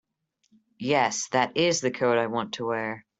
[0.79, 3.05] Yes, that IS the coat I want to wear.